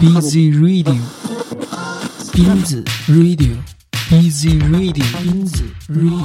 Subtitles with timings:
[0.00, 0.94] Busy Radio，
[2.32, 6.24] 斌子 Radio，Busy Radio，斌子 Radio。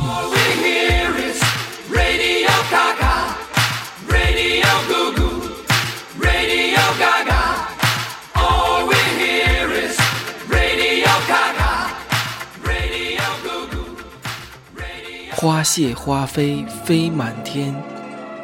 [15.35, 17.75] 花谢花飞飞满天，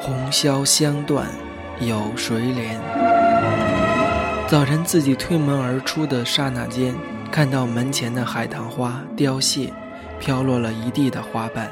[0.02, 1.30] 红消香断
[1.80, 3.09] 有谁怜？
[4.50, 6.95] 早晨自己推门而出的刹那间，
[7.31, 9.71] 看到门前的海棠花凋谢，
[10.20, 11.71] 飘落了一地的花瓣。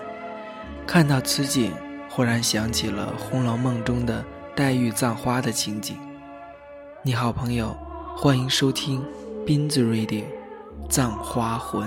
[0.85, 1.73] 看到此景，
[2.07, 4.23] 忽然想起了《红楼梦》中的
[4.55, 5.97] 黛玉葬花的情景。
[7.01, 7.75] 你好，朋友，
[8.15, 9.03] 欢迎收听
[9.43, 10.25] 斌子 Radio
[10.87, 11.83] 葬花魂。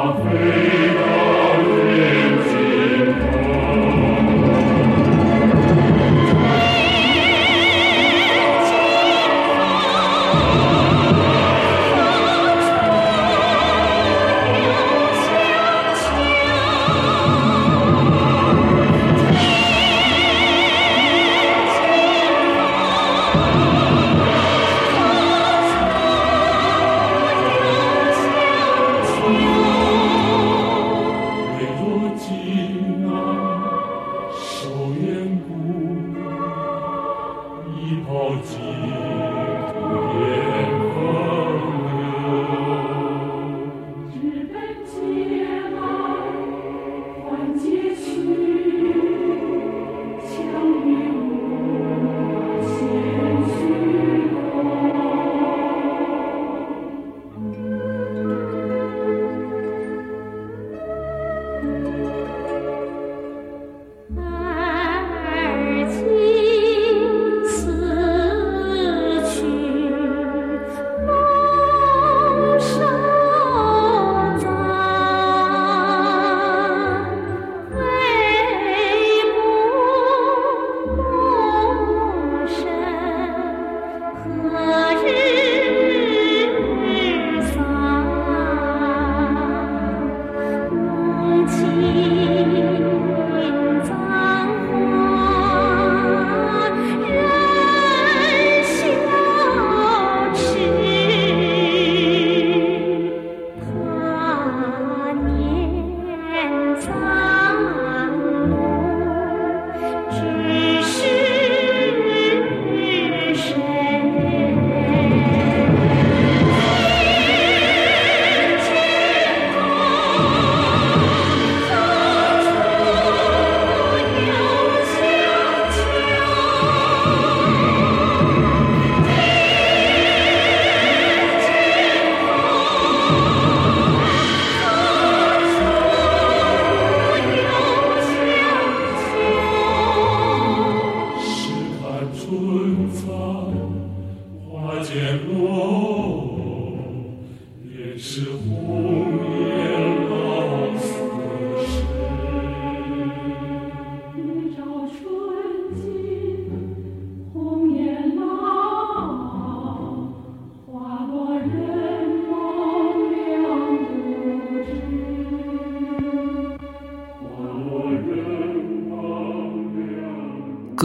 [0.00, 0.49] 随花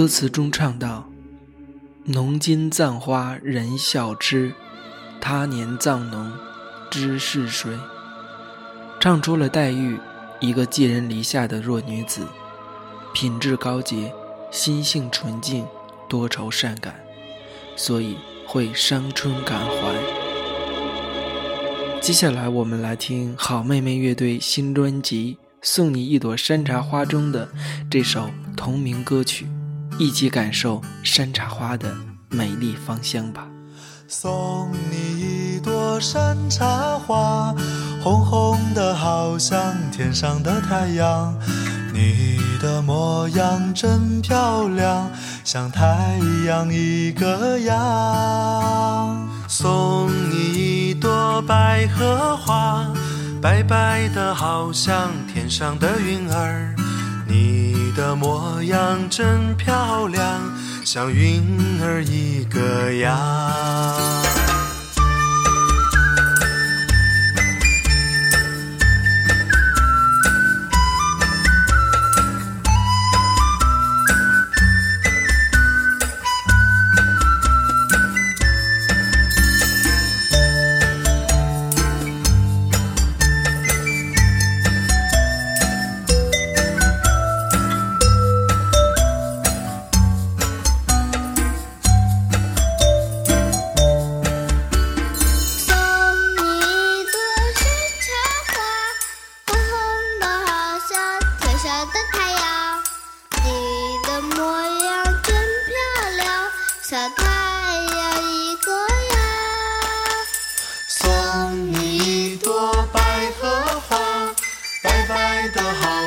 [0.05, 1.09] 歌词中唱道
[2.05, 4.53] ：“浓金葬花人笑痴，
[5.19, 6.31] 他年葬侬
[6.91, 7.75] 知是谁？”
[9.01, 9.97] 唱出了黛玉，
[10.39, 12.21] 一个寄人篱下的弱女子，
[13.15, 14.13] 品质高洁，
[14.51, 15.65] 心性纯净，
[16.07, 16.93] 多愁善感，
[17.75, 18.15] 所以
[18.45, 19.95] 会伤春感怀。
[21.99, 27.49] 接下来，我们来听好妹妹乐队新专辑《送你一朵山茶花》中的
[27.89, 29.47] 这首同名歌曲，
[29.97, 31.95] 一起感受山茶花的
[32.29, 33.47] 美丽芳香吧。
[34.07, 37.55] 送你一朵山茶花，
[38.01, 41.33] 红红的好像天上的太阳。
[41.93, 45.09] 你的模样真漂亮，
[45.45, 49.29] 像太阳一个样。
[49.47, 52.85] 送你一朵百合花，
[53.41, 56.75] 白白的好像天上的云儿。
[57.27, 60.23] 你的模样真漂亮，
[60.83, 61.41] 像云
[61.81, 64.44] 儿一个样。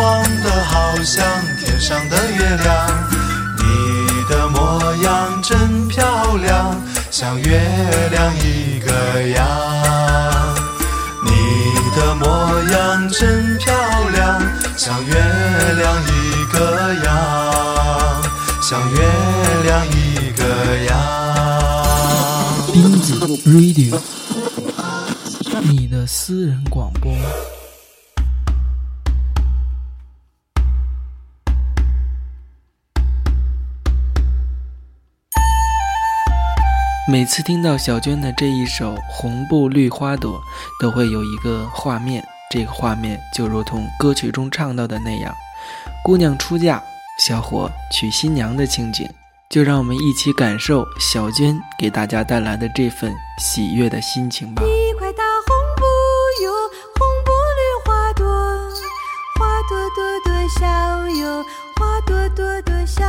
[0.00, 1.22] 黄黄的好像
[1.58, 3.08] 天上的月亮。
[3.58, 6.74] 你的模样真漂亮，
[7.10, 7.60] 像月
[8.10, 9.38] 亮一个样。
[11.22, 11.30] 你
[11.94, 12.26] 的模
[12.72, 13.74] 样真漂
[14.14, 14.40] 亮，
[14.74, 15.12] 像月
[15.76, 18.22] 亮一个样，
[18.62, 18.96] 像月
[19.64, 20.42] 亮一个
[20.88, 20.96] 样。
[22.72, 23.14] 钉子
[23.44, 24.00] Radio，
[25.62, 27.14] 你的私人广播。
[37.10, 40.38] 每次听到小娟的这一首《红布绿花朵》，
[40.80, 45.34] 都会有一个画面，这个画面就如同歌曲中唱到的那样，
[46.04, 46.80] 姑娘出嫁，
[47.18, 49.10] 小伙娶新娘的情景。
[49.48, 54.62] 就让我们一起感受小娟给大家带来的这份喜悦的心情吧。
[54.62, 55.82] 一块大红布
[56.44, 56.52] 哟，
[56.96, 58.24] 红布绿花朵，
[59.36, 63.04] 花朵朵朵笑哟，花朵朵朵笑。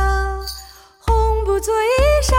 [0.98, 2.34] 红布做衣裳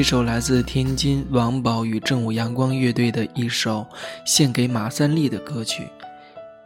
[0.00, 3.86] 这首来自天津王宝与正午阳光乐队的一首
[4.24, 5.86] 献给马三立的歌曲。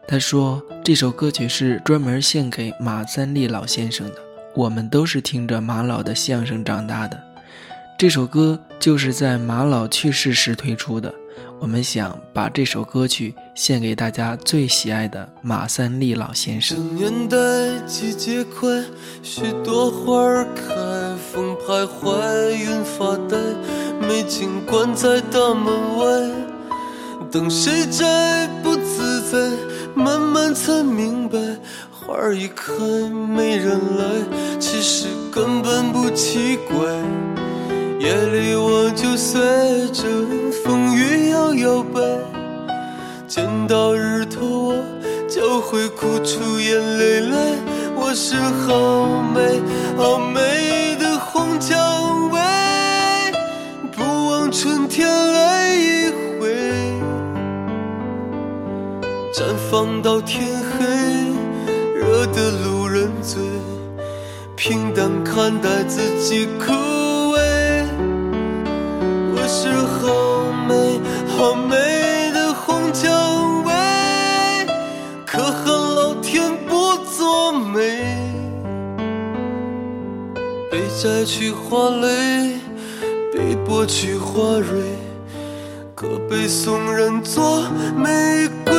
[0.07, 4.15] 他说这首歌曲是专门献给马三立老先生的。
[4.55, 7.21] 我们都是听着马老的相声长大的。
[7.99, 11.13] 这首歌就是在马老去世时推出的。
[11.61, 16.95] 我们想把这首歌曲献给大家最喜爱的马三立老先生。
[16.95, 17.37] 年代
[17.87, 18.69] 季节快，
[19.23, 20.75] 许多花儿开，
[21.33, 23.39] 风徘徊，云发呆，
[24.07, 26.05] 美景关在大门外，
[27.31, 29.57] 等谁摘不自在，
[29.95, 31.39] 慢慢才明白，
[31.91, 32.75] 花儿一开
[33.11, 36.77] 没人来，其实根本不奇怪。
[38.01, 39.41] 夜里我就随
[39.93, 40.05] 着
[40.65, 42.01] 风雨摇摇摆，
[43.29, 44.75] 见到日头我
[45.29, 47.37] 就会哭出眼泪来。
[47.95, 49.05] 我是好
[49.35, 49.61] 美
[49.95, 52.41] 好美的红蔷薇，
[53.93, 56.09] 不枉春天来一
[56.41, 56.49] 回，
[59.35, 60.87] 绽放到天黑，
[61.95, 63.43] 惹得路人醉。
[64.57, 67.85] 平淡看待自己枯萎。
[69.37, 70.34] 我是好
[71.37, 71.75] 好美
[72.33, 73.73] 的红蔷薇，
[75.27, 77.81] 可恨老天不作美，
[80.71, 82.61] 被摘去花蕾，
[83.33, 84.81] 被剥去花蕊，
[85.97, 88.73] 可被送人做玫瑰。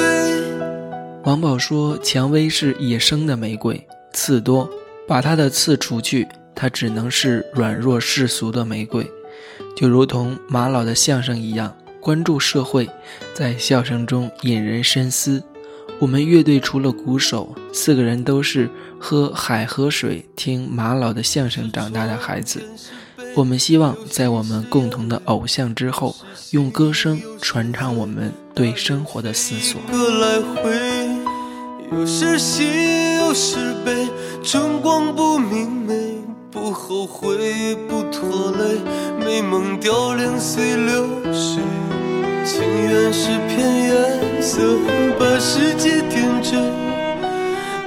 [1.26, 4.70] 王宝说：“蔷薇是野生的玫瑰，刺多，
[5.06, 9.06] 把它的刺除去，它只能是软弱世俗的玫瑰。”
[9.76, 12.88] 就如同马老的相声一样，关注社会，
[13.34, 15.42] 在笑声中引人深思。
[15.98, 18.70] 我们乐队除了鼓手，四个人都是
[19.00, 22.62] 喝海河水、听马老的相声长大的孩子。
[23.34, 26.16] 我们希望在我们共同的偶像之后，
[26.52, 29.82] 用歌声传唱我们对生活的思索。
[29.92, 30.72] 个来回，
[31.92, 34.08] 有时喜，有时悲，
[34.44, 36.22] 春光不明媚，
[36.56, 38.80] 不后悔，不拖累，
[39.20, 41.62] 美梦凋零随流水。
[42.46, 43.60] 情缘是片
[43.90, 44.62] 颜色，
[45.20, 46.56] 把世界点缀，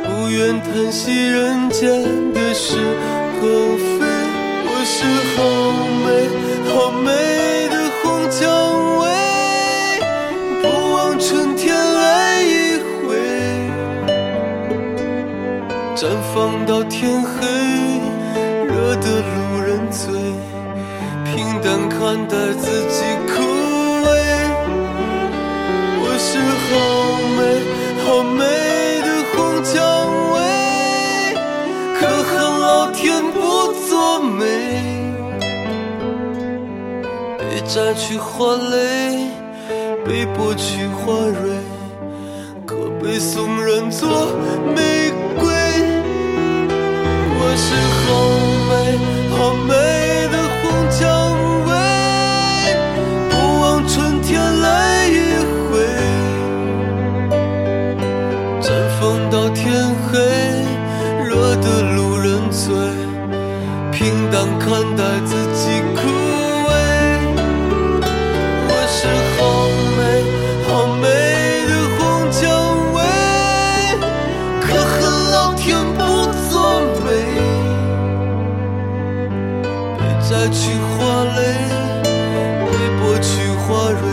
[0.04, 1.90] 不愿叹息人间
[2.34, 2.76] 的是
[3.40, 4.04] 和非。
[4.66, 4.96] 我是
[5.32, 5.38] 好
[6.04, 6.06] 美
[6.68, 7.08] 好美
[7.70, 8.38] 的红蔷
[9.00, 9.02] 薇，
[10.60, 13.16] 不枉春天来一回，
[15.96, 17.46] 绽放到天黑，
[19.20, 20.02] 路人醉。
[21.24, 23.32] 平淡看待自己枯
[24.04, 24.06] 萎。
[26.00, 26.30] 我是
[26.64, 26.70] 好
[27.36, 27.38] 美
[28.04, 28.40] 好美
[29.02, 29.74] 的红蔷
[30.32, 30.36] 薇，
[32.00, 32.98] 可恨老天
[33.32, 33.36] 不
[33.88, 34.40] 作美，
[37.38, 38.76] 被摘去花蕾，
[40.04, 41.36] 被剥去花蕊，
[42.66, 44.08] 可被送人做
[44.74, 45.46] 玫瑰。
[47.40, 47.66] 我是
[48.00, 48.06] 好
[49.30, 49.97] 好美。
[80.28, 81.38] 被摘去花蕾，
[82.04, 82.70] 被
[83.00, 84.07] 剥去花蕊，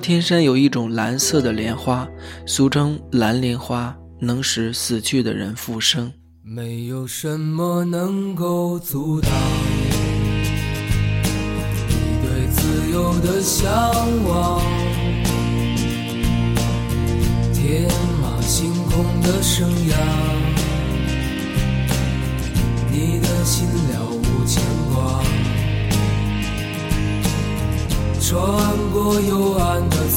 [0.00, 2.08] 天山有一种蓝色的莲花，
[2.46, 6.12] 俗称蓝莲花，能使死去的人复生。
[6.42, 9.30] 没有什么能够阻挡
[11.88, 13.68] 你对自由的向
[14.24, 14.60] 往，
[17.52, 17.88] 天
[18.22, 19.96] 马行空的生涯，
[22.92, 24.62] 你的心了无牵
[24.94, 25.20] 挂，
[28.20, 28.36] 穿
[28.92, 29.65] 过幽暗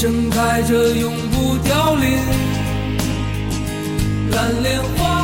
[0.00, 2.16] 盛开着永不凋零
[4.30, 5.19] 蓝莲花。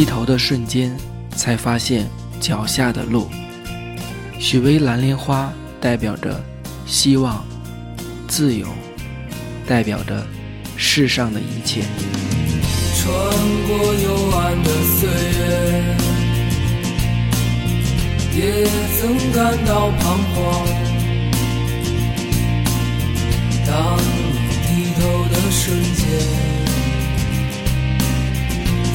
[0.00, 0.96] 低头的瞬间，
[1.36, 2.08] 才发现
[2.40, 3.28] 脚下的路。
[4.38, 6.42] 许巍蓝莲花代表着
[6.86, 7.44] 希望、
[8.26, 8.66] 自由，
[9.66, 10.26] 代表着
[10.74, 11.82] 世上的一切。
[12.96, 13.12] 穿
[13.68, 15.94] 过幽暗的岁月，
[18.38, 18.64] 也
[18.98, 20.66] 曾感到彷徨。
[23.66, 24.08] 当你
[24.66, 26.08] 低头的瞬间，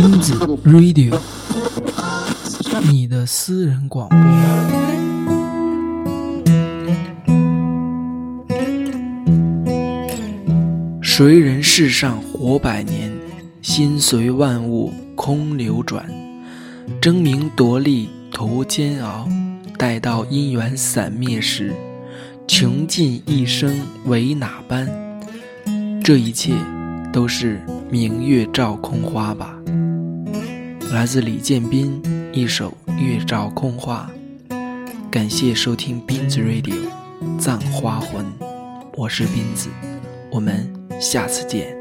[0.00, 0.32] 斌子
[0.64, 1.18] Radio，
[2.88, 4.18] 你的私人广播。
[11.02, 13.10] 谁人世上活百年，
[13.60, 16.08] 心随万物空流转。
[17.00, 19.28] 争名夺利图煎熬，
[19.76, 21.74] 待到姻缘散灭时，
[22.46, 24.88] 穷尽一生为哪般？
[26.04, 26.54] 这一切
[27.12, 29.56] 都是明月照空花吧。
[30.90, 34.10] 来自李建斌一首《月照空花》，
[35.10, 36.74] 感谢收听斌子 Radio
[37.38, 38.24] 《葬花魂》，
[38.96, 39.68] 我是斌子，
[40.30, 41.77] 我们下次见。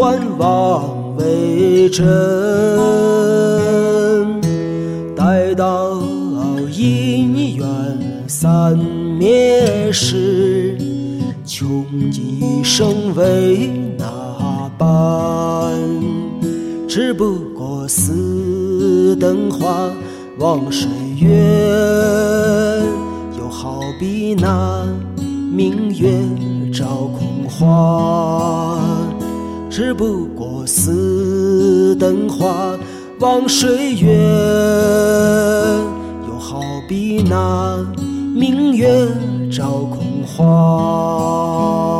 [0.00, 2.02] 虚幻妄为真。
[5.14, 6.00] 待到
[6.72, 7.66] 因缘
[8.26, 8.74] 散
[9.18, 10.78] 灭时，
[11.44, 15.70] 穷极一生为哪般？
[16.88, 19.90] 只不过似灯花
[20.38, 21.28] 望水月，
[23.38, 24.82] 又好比那
[25.52, 26.10] 明月
[26.72, 26.86] 照
[27.18, 28.89] 空花。
[29.70, 32.76] 只不过似灯花
[33.20, 34.12] 望水月，
[36.26, 37.78] 又好比那
[38.34, 39.06] 明月
[39.48, 41.99] 照空花。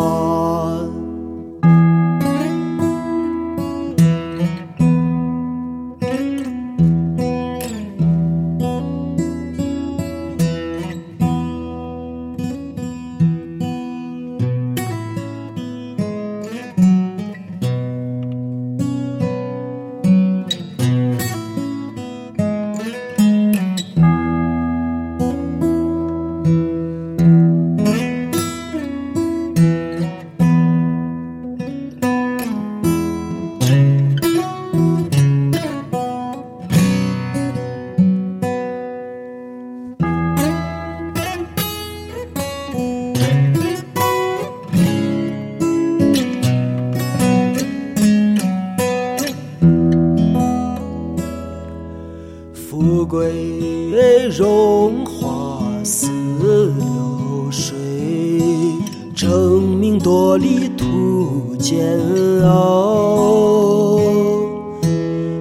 [60.00, 61.98] 争名夺利途煎
[62.44, 64.00] 熬。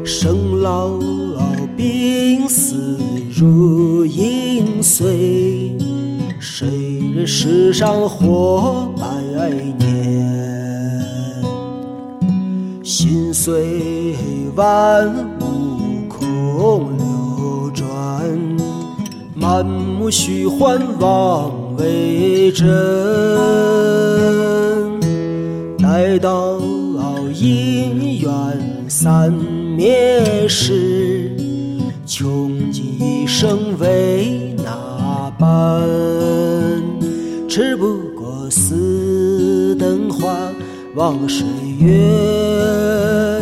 [0.04, 0.92] 生老
[1.78, 2.98] 病死
[3.36, 5.78] 如影随，
[6.40, 6.68] 谁
[7.16, 9.06] 人世上活百
[9.78, 10.30] 年？
[12.84, 14.16] 心随
[14.56, 15.08] 万
[15.40, 17.88] 物空流转，
[19.36, 22.68] 满目虚幻妄为真。
[25.78, 26.60] 待到
[27.34, 28.30] 因缘
[28.88, 31.32] 散灭时，
[32.06, 35.82] 穷极一生为哪般？
[37.48, 40.38] 只不过似灯花
[40.96, 41.46] 望水
[41.80, 43.42] 月，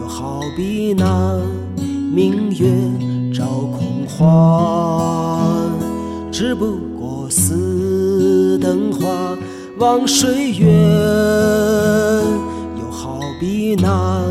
[0.00, 1.38] 又好比那
[2.12, 2.68] 明月
[3.32, 5.66] 照空花。
[6.30, 7.69] 只不过似
[8.70, 9.36] 灯花
[9.78, 10.64] 望水月，
[12.78, 14.22] 又好比那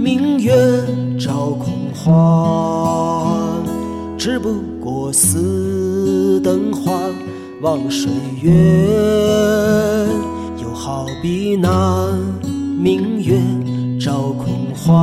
[0.00, 0.54] 明月
[1.20, 3.60] 照空花。
[4.16, 6.90] 只不过似灯花
[7.60, 8.10] 望水
[8.40, 8.50] 月，
[10.62, 12.08] 又好比那
[12.78, 13.38] 明月
[14.00, 14.94] 照空花。